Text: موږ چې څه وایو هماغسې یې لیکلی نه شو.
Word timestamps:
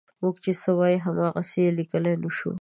موږ 0.21 0.35
چې 0.43 0.51
څه 0.61 0.71
وایو 0.79 1.03
هماغسې 1.05 1.59
یې 1.65 1.71
لیکلی 1.79 2.13
نه 2.23 2.29
شو. 2.37 2.51